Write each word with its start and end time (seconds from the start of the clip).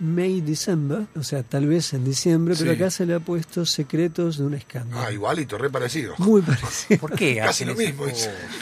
May 0.00 0.40
December, 0.40 1.06
o 1.16 1.22
sea, 1.22 1.42
tal 1.42 1.66
vez 1.66 1.92
en 1.92 2.04
diciembre, 2.04 2.54
pero 2.58 2.72
Sí. 2.72 2.76
acá 2.76 2.90
se 2.90 3.04
le 3.06 3.14
ha 3.14 3.20
puesto 3.20 3.66
Secretos 3.66 4.38
de 4.38 4.44
un 4.44 4.54
escándalo. 4.54 5.02
Ah, 5.02 5.12
igualito, 5.12 5.58
re 5.58 5.70
parecido. 5.70 6.14
Muy 6.18 6.40
parecido. 6.42 7.00
¿Por 7.00 7.12
qué 7.14 7.36
Casi 7.44 7.64
lo 7.64 7.74
mismo. 7.74 8.04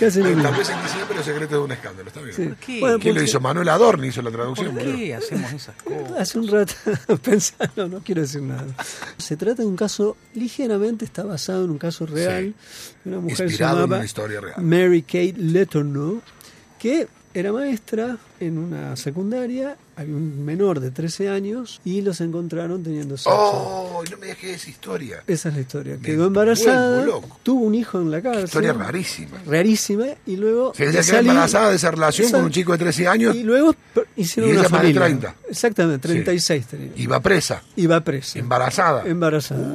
Casi 0.01 0.19
lo 0.21 0.25
Tal 0.25 0.37
mismo. 0.37 0.51
vez 0.59 0.71
en 0.71 0.83
diciembre 0.83 1.07
pero 1.09 1.23
secreto 1.25 1.55
de 1.57 1.61
un 1.61 1.73
escándalo, 1.73 2.09
está 2.09 2.21
bien. 2.23 2.37
Sí. 2.37 2.43
¿Por 2.47 2.57
qué? 2.57 2.81
Bueno, 2.81 2.99
¿Quién 2.99 3.15
lo 3.15 3.19
porque 3.21 3.31
hizo? 3.31 3.41
Manuel 3.41 3.69
Adorni 3.69 4.07
hizo 4.09 4.23
la 4.23 4.31
traducción. 4.31 4.75
¿Por 4.75 4.85
qué 4.85 5.15
hacemos 5.15 5.53
esas 5.53 5.77
cosas? 5.83 6.13
Hace 6.19 6.39
un 6.39 6.49
rato 6.49 6.75
pensando, 7.23 7.89
no 7.89 8.01
quiero 8.01 8.23
decir 8.23 8.43
nada. 8.43 8.67
Se 9.19 9.37
trata 9.37 9.63
de 9.63 9.69
un 9.69 9.77
caso 9.77 10.17
ligeramente, 10.35 11.05
está 11.05 11.23
basado 11.25 11.65
en 11.65 11.71
un 11.71 11.79
caso 11.79 12.07
real 12.07 12.55
de 13.05 13.11
una 13.11 13.21
mujer 13.21 13.47
Inspirado 13.47 13.77
en 13.77 13.81
llamada 13.83 13.97
una 13.99 14.05
historia 14.07 14.41
real. 14.41 14.63
Mary 14.63 15.03
Kate 15.03 15.35
Letourneau, 15.37 16.21
que 16.79 17.09
era 17.39 17.53
maestra 17.53 18.17
en 18.41 18.57
una 18.59 18.97
secundaria, 18.97 19.77
había 19.95 20.15
un 20.15 20.45
menor 20.45 20.81
de 20.81 20.91
13 20.91 21.29
años 21.29 21.81
y 21.85 22.01
los 22.01 22.21
encontraron 22.21 22.83
teniendo 22.83 23.17
sexo. 23.17 23.31
Oh, 23.31 24.03
no 24.11 24.17
me 24.19 24.29
dejes 24.29 24.57
esa 24.63 24.71
historia. 24.71 25.23
Esa 25.27 25.49
es 25.51 25.55
la 25.55 25.61
historia. 25.61 25.97
Me 25.97 26.01
Quedó 26.03 26.27
embarazada, 26.27 27.07
tuvo 27.43 27.61
un 27.65 27.75
hijo 27.75 28.01
en 28.01 28.11
la 28.11 28.23
cárcel. 28.23 28.45
Historia 28.45 28.73
rarísima. 28.73 29.39
Rarísima, 29.47 30.07
y 30.27 30.37
luego. 30.37 30.73
Se 30.75 30.85
ella 30.89 31.03
salir- 31.03 31.31
embarazada 31.31 31.71
de 31.71 31.77
esa 31.77 31.91
relación 31.91 32.27
Esa- 32.29 32.37
con 32.39 32.47
un 32.47 32.53
chico 32.53 32.73
de 32.73 32.79
13 32.79 33.07
años 33.07 33.35
Y 33.37 33.43
luego 33.43 33.75
hicieron 34.17 34.51
Y 34.51 34.53
una 34.55 34.61
ella 34.63 34.69
de 34.71 34.77
familia. 34.77 35.01
30. 35.03 35.35
Exactamente, 35.49 36.09
36 36.09 36.67
tenía. 36.67 36.93
y 36.97 37.07
va 37.07 37.21
presa, 37.21 37.63
va 37.91 38.01
presa. 38.01 38.39
embarazada. 38.39 39.03
Embarazada. 39.07 39.75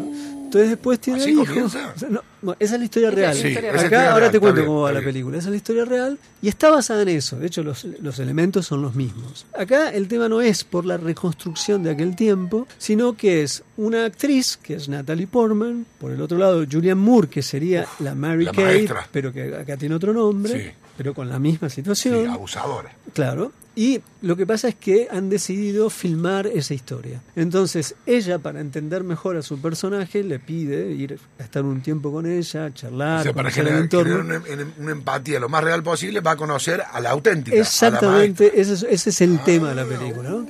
Entonces 0.51 0.69
después 0.71 0.99
tiene 0.99 1.19
¿Así 1.21 1.29
el 1.29 1.35
hijo. 1.37 1.45
comienza? 1.45 1.93
O 1.95 1.99
sea, 1.99 2.09
no, 2.09 2.21
bueno, 2.41 2.57
esa 2.59 2.73
es 2.73 2.79
la 2.79 2.85
historia 2.85 3.09
real. 3.11 3.33
Sí, 3.35 3.47
Acá 3.55 3.67
historia 3.77 4.07
ahora 4.11 4.19
real, 4.19 4.31
te 4.31 4.39
cuento 4.41 4.55
bien, 4.55 4.67
cómo 4.67 4.81
va 4.81 4.91
la 4.91 5.01
película. 5.01 5.37
Esa 5.37 5.47
es 5.47 5.51
la 5.51 5.57
historia 5.57 5.85
real 5.85 6.19
y 6.41 6.49
está 6.49 6.69
basada 6.69 7.01
en 7.03 7.07
eso. 7.09 7.39
De 7.39 7.47
hecho, 7.47 7.63
los, 7.63 7.85
los 7.85 8.19
elementos 8.19 8.65
son 8.65 8.81
los 8.81 8.93
mismos. 8.93 9.45
Acá 9.57 9.89
el 9.91 10.07
tema 10.09 10.27
no 10.27 10.41
es 10.41 10.63
por 10.65 10.85
la 10.85 10.97
reconstrucción 10.97 11.83
de 11.83 11.91
aquel 11.91 12.15
tiempo, 12.17 12.67
sino 12.77 13.15
que 13.15 13.43
es 13.43 13.63
una 13.77 14.05
actriz, 14.05 14.57
que 14.61 14.73
es 14.75 14.89
Natalie 14.89 15.27
Portman, 15.27 15.85
por 15.99 16.11
el 16.11 16.21
otro 16.21 16.37
lado 16.37 16.65
Julianne 16.69 16.95
Moore, 17.01 17.29
que 17.29 17.41
sería 17.41 17.85
la 17.99 18.13
Mary 18.13 18.43
la 18.45 18.51
Kate, 18.51 18.63
maestra. 18.65 19.07
pero 19.11 19.31
que 19.31 19.55
acá 19.55 19.77
tiene 19.77 19.95
otro 19.95 20.11
nombre, 20.13 20.51
Sí. 20.53 20.71
Pero 20.97 21.13
con 21.13 21.29
la 21.29 21.39
misma 21.39 21.69
Sí, 21.69 21.75
situación. 21.77 22.27
abusadora. 22.29 22.91
Claro. 23.13 23.51
Y 23.73 24.01
lo 24.21 24.35
que 24.35 24.45
pasa 24.45 24.67
es 24.67 24.75
que 24.75 25.07
han 25.09 25.29
decidido 25.29 25.89
filmar 25.89 26.45
esa 26.45 26.73
historia. 26.73 27.21
Entonces, 27.37 27.95
ella, 28.05 28.37
para 28.37 28.59
entender 28.59 29.05
mejor 29.05 29.37
a 29.37 29.41
su 29.41 29.61
personaje, 29.61 30.23
le 30.23 30.39
pide 30.39 30.91
ir 30.91 31.17
a 31.39 31.43
estar 31.43 31.63
un 31.63 31.81
tiempo 31.81 32.11
con 32.11 32.25
ella, 32.25 32.65
O 32.65 32.69
charlar, 32.71 33.23
sea, 33.23 33.33
para 33.33 33.47
el 33.47 33.55
generar, 33.55 33.79
entorno. 33.79 34.23
generar 34.23 34.67
una, 34.77 34.91
empatía 34.91 35.39
lo 35.39 35.47
más 35.47 35.63
real 35.63 35.83
posible, 35.83 36.19
va 36.19 36.31
a 36.31 36.35
conocer 36.35 36.83
a 36.91 36.99
la 36.99 37.11
auténtica. 37.11 37.55
la 37.55 37.61
Exactamente, 37.63 38.59
ese 38.59 38.73
es, 38.73 38.83
ese 38.83 39.09
es 39.09 39.21
el 39.21 39.41
tema 39.43 39.69
de 39.69 39.75
la 39.75 39.85
película, 39.85 40.29
¿no? 40.29 40.47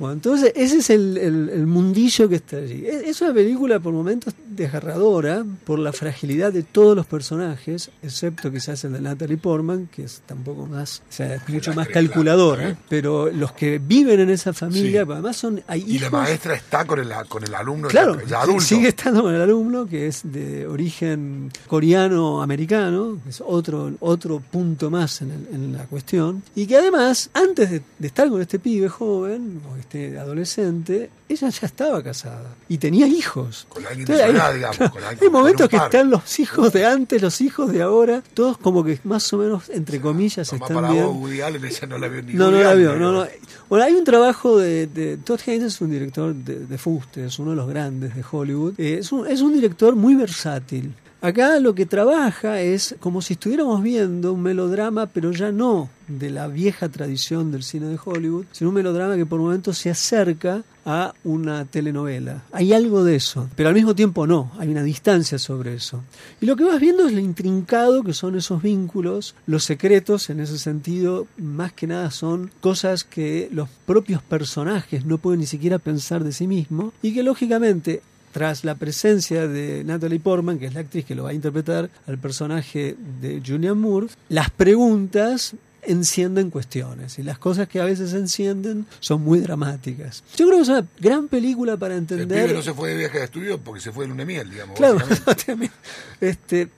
Bueno, 0.00 0.14
entonces 0.14 0.52
ese 0.56 0.78
es 0.78 0.90
el, 0.90 1.16
el- 1.18 1.48
el 1.50 1.66
mundillo 1.66 2.28
que 2.28 2.36
está 2.36 2.56
allí. 2.56 2.84
Es, 2.86 3.02
es 3.02 3.20
una 3.20 3.32
película 3.34 3.78
por 3.78 3.92
momentos 3.92 4.34
desgarradora 4.48 5.44
por 5.64 5.78
la 5.78 5.92
fragilidad 5.92 6.52
de 6.52 6.62
todos 6.62 6.96
los 6.96 7.06
personajes, 7.06 7.90
excepto 8.02 8.50
quizás 8.50 8.82
el 8.84 8.94
de 8.94 9.00
Natalie 9.02 9.36
Portman, 9.36 9.88
que 9.94 10.04
es 10.04 10.22
tampoco 10.26 10.66
más, 10.66 11.02
o 11.08 11.12
sea, 11.12 11.34
es 11.36 11.48
mucho 11.48 11.72
más 11.74 11.86
calculadora, 11.88 12.76
pero 12.88 13.30
los 13.30 13.52
que 13.52 13.78
viven 13.78 14.20
en 14.20 14.30
esa 14.30 14.52
familia, 14.54 15.02
Sí. 15.02 15.06
pues 15.06 15.14
además 15.16 15.36
son, 15.36 15.62
hay 15.68 15.82
Y 15.86 15.98
la 15.98 16.06
hijos- 16.06 16.12
maestra 16.12 16.54
está 16.54 16.84
con 16.86 16.98
el, 16.98 17.10
con 17.28 17.44
el 17.44 17.54
alumno 17.54 17.88
Claro, 17.88 18.18
adulto. 18.36 18.60
sigue 18.60 18.88
estando 18.88 19.22
con 19.22 19.34
el 19.34 19.40
alumno 19.42 19.86
que 19.86 20.06
es 20.08 20.22
de 20.24 20.66
origen 20.66 21.50
coreano-americano, 21.68 23.18
es 23.28 23.42
otro, 23.46 23.92
otro 24.00 24.40
punto 24.40 24.90
más 24.90 25.20
en, 25.22 25.72
la 25.76 25.84
cuestión, 25.84 26.42
y 26.54 26.66
que 26.66 26.76
además, 26.76 27.30
antes 27.34 27.70
de, 27.70 27.82
de 27.98 28.06
estar 28.06 28.28
con 28.28 28.40
este 28.40 28.58
pibe 28.58 28.88
joven, 28.88 29.60
o 29.70 29.76
este 29.90 30.18
adolescente, 30.18 31.10
ella 31.28 31.48
ya 31.48 31.66
estaba 31.66 32.00
casada 32.02 32.54
y 32.68 32.78
tenía 32.78 33.08
hijos. 33.08 33.66
Con 33.68 33.84
alguien 33.84 34.06
de 34.06 34.14
su 34.16 34.22
edad, 34.22 34.54
digamos, 34.54 34.76
con 34.90 35.02
alguien- 35.02 35.18
hay 35.22 35.28
momentos 35.30 35.68
que 35.68 35.76
están 35.76 36.10
los 36.10 36.38
hijos 36.38 36.72
de 36.72 36.86
antes, 36.86 37.20
los 37.20 37.40
hijos 37.40 37.72
de 37.72 37.82
ahora, 37.82 38.22
todos 38.34 38.56
como 38.58 38.84
que 38.84 39.00
más 39.04 39.32
o 39.32 39.38
menos, 39.38 39.68
entre 39.70 40.00
comillas, 40.00 40.52
están 40.52 40.60
para 40.74 40.92
bien. 40.92 41.04
vos, 41.06 41.16
Woody 41.16 41.40
Allen, 41.40 41.64
esa 41.64 41.86
no 41.86 41.98
la 41.98 42.06
vio 42.08 42.22
ni 42.22 42.34
No, 42.34 42.50
la 42.52 42.74
vio, 42.74 42.94
no, 42.96 43.10
no. 43.12 43.26
Bueno, 43.68 43.84
hay 43.84 43.94
un 43.94 44.04
trabajo 44.04 44.58
de, 44.58 44.86
de 44.86 45.16
Todd 45.16 45.40
Haynes, 45.46 45.74
es 45.74 45.80
un 45.80 45.90
director 45.90 46.34
de, 46.34 46.66
de 46.66 46.78
es 47.16 47.38
uno 47.38 47.50
de 47.50 47.56
los 47.56 47.68
grandes 47.68 48.14
de 48.14 48.24
Hollywood. 48.28 48.74
Eh, 48.78 48.98
es, 49.00 49.10
un, 49.12 49.26
es 49.26 49.40
un 49.40 49.52
director 49.52 49.96
muy 49.96 50.14
versátil. 50.14 50.92
Acá 51.22 51.60
lo 51.60 51.74
que 51.74 51.84
trabaja 51.84 52.62
es 52.62 52.96
como 52.98 53.20
si 53.20 53.34
estuviéramos 53.34 53.82
viendo 53.82 54.32
un 54.32 54.42
melodrama, 54.42 55.04
pero 55.04 55.32
ya 55.32 55.52
no 55.52 55.90
de 56.08 56.30
la 56.30 56.48
vieja 56.48 56.88
tradición 56.88 57.52
del 57.52 57.62
cine 57.62 57.88
de 57.88 57.98
Hollywood, 58.02 58.46
sino 58.52 58.70
un 58.70 58.76
melodrama 58.76 59.16
que 59.16 59.26
por 59.26 59.38
momentos 59.38 59.76
se 59.76 59.90
acerca 59.90 60.64
a 60.86 61.12
una 61.22 61.66
telenovela. 61.66 62.42
Hay 62.52 62.72
algo 62.72 63.04
de 63.04 63.16
eso, 63.16 63.50
pero 63.54 63.68
al 63.68 63.74
mismo 63.74 63.94
tiempo 63.94 64.26
no, 64.26 64.50
hay 64.58 64.68
una 64.68 64.82
distancia 64.82 65.38
sobre 65.38 65.74
eso. 65.74 66.02
Y 66.40 66.46
lo 66.46 66.56
que 66.56 66.64
vas 66.64 66.80
viendo 66.80 67.06
es 67.06 67.12
lo 67.12 67.20
intrincado 67.20 68.02
que 68.02 68.14
son 68.14 68.34
esos 68.34 68.62
vínculos, 68.62 69.34
los 69.46 69.64
secretos 69.64 70.30
en 70.30 70.40
ese 70.40 70.58
sentido, 70.58 71.26
más 71.36 71.74
que 71.74 71.86
nada 71.86 72.10
son 72.10 72.50
cosas 72.60 73.04
que 73.04 73.50
los 73.52 73.68
propios 73.84 74.22
personajes 74.22 75.04
no 75.04 75.18
pueden 75.18 75.40
ni 75.40 75.46
siquiera 75.46 75.78
pensar 75.78 76.24
de 76.24 76.32
sí 76.32 76.46
mismos 76.46 76.94
y 77.02 77.12
que 77.12 77.22
lógicamente 77.22 78.00
tras 78.32 78.64
la 78.64 78.74
presencia 78.74 79.46
de 79.48 79.82
Natalie 79.84 80.20
Portman, 80.20 80.58
que 80.58 80.66
es 80.66 80.74
la 80.74 80.80
actriz 80.80 81.04
que 81.04 81.14
lo 81.14 81.24
va 81.24 81.30
a 81.30 81.34
interpretar 81.34 81.90
al 82.06 82.18
personaje 82.18 82.96
de 83.20 83.40
Julianne 83.44 83.74
Moore, 83.74 84.08
las 84.28 84.50
preguntas 84.50 85.54
encienden 85.82 86.50
cuestiones 86.50 87.18
y 87.18 87.22
las 87.22 87.38
cosas 87.38 87.66
que 87.66 87.80
a 87.80 87.84
veces 87.84 88.12
encienden 88.12 88.86
son 89.00 89.22
muy 89.22 89.40
dramáticas. 89.40 90.22
Yo 90.36 90.46
creo 90.46 90.58
que 90.58 90.62
es 90.64 90.68
una 90.68 90.86
gran 90.98 91.28
película 91.28 91.76
para 91.76 91.94
El 91.94 92.00
entender. 92.00 92.44
pibe 92.46 92.54
no 92.56 92.62
se 92.62 92.74
fue 92.74 92.90
de 92.90 92.96
viaje 92.98 93.18
de 93.18 93.24
estudio 93.24 93.58
porque 93.58 93.80
se 93.80 93.90
fue 93.90 94.04
de 94.04 94.08
luna 94.10 94.24
miel, 94.26 94.50
digamos. 94.50 94.76
Claro, 94.76 94.98
también. 95.46 95.72
este, 96.20 96.68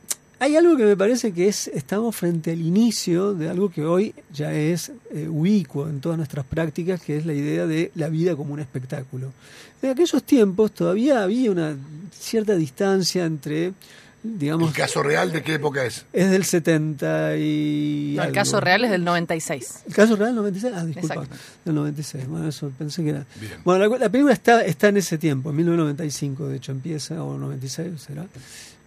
hay 0.42 0.56
algo 0.56 0.76
que 0.76 0.84
me 0.84 0.96
parece 0.96 1.32
que 1.32 1.46
es 1.46 1.68
estamos 1.68 2.16
frente 2.16 2.50
al 2.50 2.60
inicio 2.60 3.32
de 3.32 3.48
algo 3.48 3.70
que 3.70 3.84
hoy 3.84 4.12
ya 4.32 4.52
es 4.52 4.90
eh, 5.12 5.28
ubicuo 5.28 5.88
en 5.88 6.00
todas 6.00 6.18
nuestras 6.18 6.44
prácticas, 6.44 7.00
que 7.00 7.16
es 7.16 7.24
la 7.26 7.32
idea 7.32 7.64
de 7.64 7.92
la 7.94 8.08
vida 8.08 8.34
como 8.34 8.52
un 8.52 8.58
espectáculo. 8.58 9.28
En 9.80 9.90
aquellos 9.90 10.24
tiempos 10.24 10.72
todavía 10.72 11.22
había 11.22 11.48
una 11.52 11.76
cierta 12.12 12.56
distancia 12.56 13.24
entre, 13.24 13.72
digamos, 14.24 14.70
¿El 14.70 14.74
caso 14.74 15.04
real 15.04 15.30
de 15.30 15.44
qué 15.44 15.54
época 15.54 15.84
es? 15.84 16.06
es 16.12 16.28
del 16.28 16.44
70 16.44 17.36
y... 17.36 18.14
No, 18.16 18.22
el 18.22 18.26
algo. 18.26 18.34
caso 18.34 18.60
real 18.60 18.84
es 18.84 18.90
del 18.90 19.04
96. 19.04 19.84
¿El 19.86 19.94
caso 19.94 20.16
real 20.16 20.34
96? 20.34 20.74
Ah, 20.76 20.84
disculpa. 20.84 21.14
Exacto. 21.14 21.36
Del 21.64 21.74
96. 21.76 22.26
Bueno, 22.26 22.48
eso 22.48 22.72
pensé 22.76 23.04
que 23.04 23.10
era. 23.10 23.26
Bien. 23.40 23.52
Bueno, 23.64 23.86
la, 23.86 23.96
la 23.96 24.08
película 24.08 24.34
está, 24.34 24.64
está 24.64 24.88
en 24.88 24.96
ese 24.96 25.18
tiempo, 25.18 25.50
en 25.50 25.56
1995, 25.56 26.48
de 26.48 26.56
hecho 26.56 26.72
empieza, 26.72 27.22
o 27.22 27.38
96 27.38 27.92
será. 28.02 28.26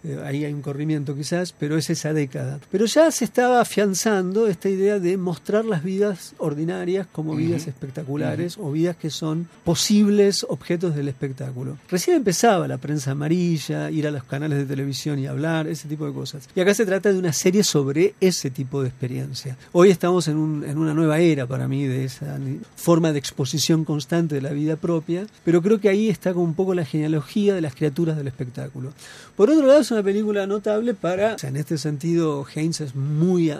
Eh, 0.04 0.18
ahí 0.24 0.44
hay 0.44 0.52
un 0.52 0.62
corrimiento 0.62 1.14
quizás, 1.14 1.52
pero 1.52 1.76
es 1.76 1.90
esa 1.90 2.12
década. 2.12 2.60
Pero 2.70 2.84
ya 2.86 3.10
se 3.10 3.24
estaba 3.24 3.60
afianzando 3.60 4.46
esta 4.46 4.68
idea 4.68 4.98
de 4.98 5.16
mostrar 5.16 5.64
las 5.64 5.82
vidas 5.82 6.34
ordinarias 6.38 7.06
como 7.10 7.34
vidas 7.34 7.66
espectaculares 7.66 8.56
o 8.58 8.70
vidas 8.72 8.96
que 8.96 9.10
son 9.10 9.48
posibles 9.64 10.44
objetos 10.48 10.94
del 10.94 11.08
espectáculo. 11.08 11.76
Recién 11.90 12.16
empezaba 12.16 12.66
la 12.68 12.78
prensa 12.78 13.12
amarilla, 13.12 13.90
ir 13.90 14.06
a 14.06 14.10
los 14.10 14.24
canales 14.24 14.58
de 14.58 14.64
televisión 14.66 15.18
y 15.18 15.26
hablar, 15.26 15.66
ese 15.66 15.88
tipo 15.88 16.06
de 16.06 16.12
cosas. 16.12 16.48
Y 16.54 16.60
acá 16.60 16.74
se 16.74 16.86
trata 16.86 17.12
de 17.12 17.18
una 17.18 17.32
serie 17.32 17.62
sobre 17.64 18.14
ese 18.20 18.50
tipo 18.50 18.82
de 18.82 18.88
experiencia. 18.88 19.56
Hoy 19.72 19.90
estamos 19.90 20.28
en, 20.28 20.36
un- 20.36 20.64
en 20.64 20.78
una 20.78 20.94
nueva 20.94 21.18
era 21.18 21.46
para 21.46 21.68
mí 21.68 21.84
de 21.86 22.04
esa 22.04 22.38
forma 22.76 23.12
de 23.12 23.18
exposición 23.18 23.84
constante 23.84 24.34
de 24.34 24.40
la 24.42 24.50
vida 24.50 24.76
propia, 24.76 25.26
pero 25.44 25.62
creo 25.62 25.80
que 25.80 25.88
ahí 25.88 26.08
está 26.08 26.32
como 26.32 26.44
un 26.44 26.54
poco 26.54 26.74
la 26.74 26.84
genealogía 26.84 27.54
de 27.54 27.60
las 27.60 27.74
criaturas 27.74 28.16
del 28.16 28.28
espectáculo. 28.28 28.92
Por 29.36 29.50
otro 29.50 29.66
lado, 29.66 29.84
es 29.86 29.92
una 29.92 30.02
película 30.02 30.48
notable 30.48 30.94
para, 30.94 31.36
o 31.36 31.38
sea, 31.38 31.48
en 31.48 31.56
este 31.56 31.78
sentido, 31.78 32.44
Haynes 32.54 32.80
es 32.80 32.96
muy, 32.96 33.52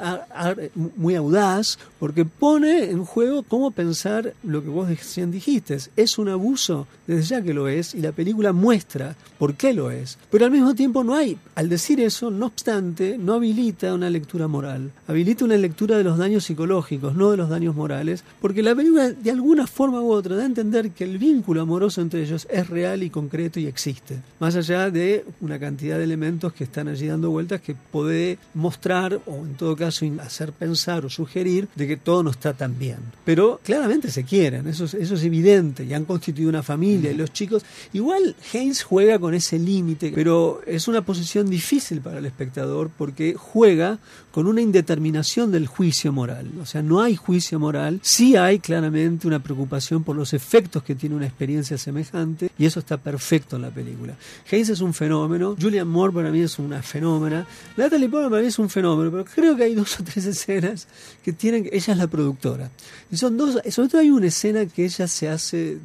muy 0.97 1.15
audaz, 1.15 1.79
porque 2.01 2.25
pone 2.25 2.91
en 2.91 3.05
juego 3.05 3.45
cómo 3.45 3.71
pensar 3.71 4.35
lo 4.43 4.61
que 4.61 4.69
vos 4.69 4.89
recién 4.89 5.31
dijiste. 5.31 5.79
Es 5.95 6.19
un 6.19 6.29
abuso, 6.29 6.89
desde 7.07 7.23
ya 7.23 7.43
que 7.43 7.55
lo 7.55 7.69
es, 7.69 7.95
y 7.95 8.01
la 8.01 8.11
película 8.11 8.53
muestra 8.53 9.15
por 9.39 9.55
qué 9.55 9.73
lo 9.73 9.93
es. 9.93 10.19
Pero 10.31 10.47
al 10.47 10.51
mismo 10.51 10.75
tiempo 10.75 11.05
no 11.05 11.15
hay, 11.15 11.39
al 11.55 11.69
decir 11.69 12.01
eso, 12.01 12.29
no 12.31 12.47
obstante, 12.47 13.17
no 13.19 13.35
habilita 13.35 13.95
una 13.95 14.11
lectura 14.11 14.49
moral. 14.49 14.91
Habilita 15.07 15.45
una 15.45 15.57
lectura 15.57 15.97
de 15.97 16.05
los 16.05 16.19
daños 16.19 16.45
psicológicos, 16.45 17.15
no 17.15 17.31
de 17.31 17.37
los 17.37 17.49
daños 17.49 17.77
morales, 17.77 18.25
porque 18.41 18.65
la 18.65 18.75
película 18.75 19.11
de 19.11 19.31
alguna 19.31 19.69
forma 19.69 20.01
u 20.01 20.11
otra 20.11 20.35
da 20.35 20.43
a 20.43 20.47
entender 20.47 20.91
que 20.91 21.05
el 21.05 21.19
vínculo 21.19 21.61
amoroso 21.61 22.01
entre 22.01 22.23
ellos 22.23 22.49
es 22.51 22.69
real 22.69 23.05
y 23.05 23.11
concreto 23.11 23.61
y 23.61 23.67
existe. 23.67 24.19
Más 24.41 24.57
allá 24.57 24.91
de 24.91 25.25
una 25.41 25.61
cantidad 25.61 25.99
de 25.99 26.05
elementos 26.05 26.16
que 26.57 26.65
están 26.65 26.89
allí 26.89 27.07
dando 27.07 27.31
vueltas 27.31 27.61
que 27.61 27.75
puede 27.75 28.39
mostrar 28.55 29.21
o 29.27 29.37
en 29.45 29.55
todo 29.55 29.77
caso 29.77 30.07
hacer 30.21 30.53
pensar 30.53 31.05
o 31.05 31.11
sugerir 31.11 31.69
de 31.75 31.87
que 31.87 31.97
todo 31.97 32.23
no 32.23 32.31
está 32.31 32.55
tan 32.55 32.79
bien. 32.79 32.99
Pero 33.25 33.61
claramente 33.63 34.11
se 34.11 34.25
quieren, 34.25 34.67
eso 34.67 34.85
es, 34.85 34.95
eso 34.95 35.15
es 35.15 35.25
evidente, 35.25 35.85
y 35.85 35.95
han 35.95 36.05
constituido 36.05 36.49
una 36.49 36.63
familia 36.63 37.11
y 37.11 37.15
los 37.15 37.33
chicos... 37.33 37.65
Igual 37.93 38.35
Haynes 38.53 38.83
juega 38.83 39.19
con 39.19 39.35
ese 39.35 39.59
límite, 39.59 40.13
pero 40.15 40.61
es 40.67 40.89
una 40.89 41.03
posición 41.03 41.49
difícil 41.49 42.01
para 42.01 42.19
el 42.19 42.27
espectador 42.27 42.91
porque 42.97 43.35
juega 43.35 43.99
con 44.31 44.47
una 44.47 44.61
indeterminación 44.61 45.51
del 45.51 45.67
juicio 45.67 46.13
moral. 46.13 46.51
O 46.61 46.67
sea, 46.67 46.83
no 46.83 47.01
hay 47.01 47.17
juicio 47.17 47.59
moral, 47.59 48.01
sí 48.03 48.37
hay 48.37 48.59
claramente 48.59 49.27
una 49.27 49.43
preocupación 49.43 50.05
por 50.05 50.15
los 50.15 50.35
efectos 50.35 50.83
que 50.83 50.95
tiene 50.95 51.17
una 51.17 51.27
experiencia 51.27 51.79
semejante 51.79 52.51
y 52.59 52.67
eso 52.67 52.81
está 52.81 52.99
perfecto 52.99 53.57
en 53.57 53.63
la 53.63 53.71
película. 53.71 54.15
Hayes 54.53 54.69
es 54.69 54.81
un 54.81 54.93
fenómeno, 54.93 55.57
Julian 55.59 55.89
Moore 55.89 56.06
para 56.13 56.31
mí 56.31 56.41
es 56.41 56.59
una 56.59 56.83
fenómena, 56.83 57.47
Natalie 57.77 58.09
Portman 58.09 58.31
para 58.31 58.43
mí 58.43 58.49
es 58.49 58.59
un 58.59 58.69
fenómeno, 58.71 59.11
pero 59.11 59.25
creo 59.25 59.57
que 59.57 59.65
hay 59.65 59.75
dos 59.75 60.01
o 60.01 60.05
tres 60.05 60.27
escenas 60.27 60.89
que 61.25 61.33
tienen, 61.33 61.69
ella 61.73 61.93
es 61.93 61.99
la 61.99 62.07
productora. 62.07 62.71
Y 63.11 63.17
son 63.17 63.37
dos, 63.37 63.59
sobre 63.71 63.89
todo 63.89 64.01
hay 64.01 64.11
una 64.11 64.27
escena 64.27 64.67
que 64.67 64.85
ella 64.85 65.07
se 65.09 65.29
hace, 65.29 65.79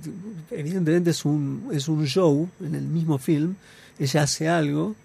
evidentemente 0.49 1.11
es 1.11 1.25
un, 1.25 1.69
es 1.71 1.87
un 1.87 2.05
show 2.05 2.49
en 2.59 2.75
el 2.75 2.83
mismo 2.83 3.17
film, 3.17 3.55
ella 3.99 4.23
hace 4.23 4.47
algo, 4.47 4.95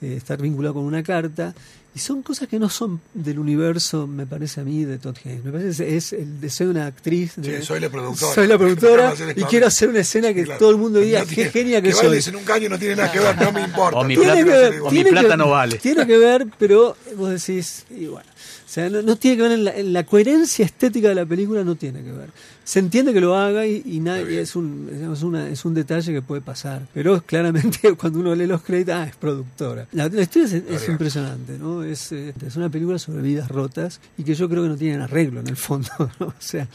eh, 0.00 0.16
estar 0.16 0.40
vinculado 0.40 0.74
con 0.74 0.84
una 0.84 1.02
carta, 1.02 1.54
y 1.94 2.00
son 2.00 2.22
cosas 2.22 2.48
que 2.48 2.58
no 2.58 2.68
son 2.68 3.00
del 3.14 3.38
universo, 3.38 4.08
me 4.08 4.26
parece 4.26 4.60
a 4.60 4.64
mí, 4.64 4.84
de 4.84 4.98
Todd 4.98 5.16
Haynes. 5.24 5.44
Me 5.44 5.52
parece 5.52 5.84
que 5.84 5.96
es 5.96 6.12
el 6.12 6.40
deseo 6.40 6.66
de 6.66 6.70
una 6.72 6.86
actriz. 6.86 7.34
De, 7.36 7.60
sí, 7.60 7.66
soy 7.66 7.78
la 7.78 7.88
productora. 7.88 8.34
Soy 8.34 8.46
la 8.48 8.58
productora 8.58 9.14
y 9.36 9.44
quiero 9.44 9.68
hacer 9.68 9.90
una 9.90 10.00
escena 10.00 10.34
que 10.34 10.44
todo 10.44 10.70
el 10.70 10.76
mundo 10.76 10.98
diga, 10.98 11.24
qué 11.24 11.50
genia 11.50 11.80
que, 11.80 11.90
que 11.90 11.94
soy. 11.94 12.20
en 12.26 12.36
un 12.36 12.44
caño 12.44 12.68
no 12.68 12.78
tiene 12.80 12.96
nada 12.96 13.12
que 13.12 13.20
ver, 13.20 13.40
no 13.40 13.52
me 13.52 13.62
importa. 13.62 13.98
O 13.98 14.04
mi 14.04 14.16
plata, 14.16 14.44
ver, 14.44 14.80
o 14.82 14.90
mi 14.90 15.04
plata 15.04 15.36
no 15.36 15.50
vale. 15.50 15.78
Tiene 15.78 16.04
que 16.04 16.18
ver, 16.18 16.46
pero 16.58 16.96
vos 17.16 17.30
decís, 17.30 17.84
y 17.90 18.06
bueno. 18.06 18.28
O 18.74 18.76
sea, 18.76 18.90
no, 18.90 19.14
tiene 19.14 19.36
que 19.36 19.42
ver 19.44 19.52
en 19.52 19.64
la, 19.64 19.70
en 19.70 19.92
la, 19.92 20.02
coherencia 20.02 20.64
estética 20.64 21.08
de 21.08 21.14
la 21.14 21.24
película, 21.24 21.62
no 21.62 21.76
tiene 21.76 22.02
que 22.02 22.10
ver. 22.10 22.30
Se 22.64 22.80
entiende 22.80 23.12
que 23.12 23.20
lo 23.20 23.36
haga 23.36 23.64
y, 23.64 24.02
es, 24.30 24.56
un, 24.56 25.12
es, 25.12 25.22
una, 25.22 25.48
es 25.48 25.64
un 25.64 25.74
detalle 25.74 26.12
que 26.12 26.22
puede 26.22 26.40
pasar. 26.40 26.84
Pero 26.92 27.22
claramente 27.22 27.92
cuando 27.96 28.18
uno 28.18 28.34
lee 28.34 28.48
los 28.48 28.62
créditos, 28.62 28.96
ah, 28.96 29.04
es 29.04 29.14
productora. 29.14 29.86
La, 29.92 30.08
la 30.08 30.22
historia 30.22 30.48
es, 30.48 30.54
es 30.54 30.88
impresionante, 30.88 31.56
¿no? 31.56 31.84
Es, 31.84 32.10
eh, 32.10 32.34
es 32.44 32.56
una 32.56 32.68
película 32.68 32.98
sobre 32.98 33.22
vidas 33.22 33.48
rotas 33.48 34.00
y 34.18 34.24
que 34.24 34.34
yo 34.34 34.48
creo 34.48 34.64
que 34.64 34.70
no 34.70 34.76
tienen 34.76 35.02
arreglo 35.02 35.38
en 35.38 35.46
el 35.46 35.56
fondo, 35.56 35.90
¿no? 36.18 36.26
O 36.26 36.34
sea, 36.40 36.66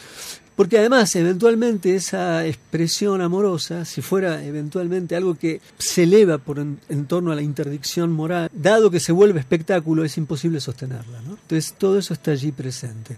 porque 0.60 0.78
además, 0.78 1.16
eventualmente, 1.16 1.96
esa 1.96 2.46
expresión 2.46 3.22
amorosa, 3.22 3.86
si 3.86 4.02
fuera 4.02 4.44
eventualmente 4.44 5.16
algo 5.16 5.36
que 5.36 5.62
se 5.78 6.04
eleva 6.04 6.38
por 6.38 6.60
en, 6.60 7.06
torno 7.08 7.32
a 7.32 7.36
la 7.36 7.42
interdicción 7.42 8.12
moral, 8.12 8.50
dado 8.52 8.92
que 8.92 9.00
se 9.00 9.14
vuelve 9.14 9.40
espectáculo, 9.40 10.04
es 10.04 10.18
imposible 10.18 10.60
sostenerla. 10.60 11.22
¿no? 11.22 11.38
Entonces, 11.42 11.76
todo 11.78 11.98
eso 11.98 12.14
está 12.14 12.32
allí 12.32 12.52
presente. 12.52 13.08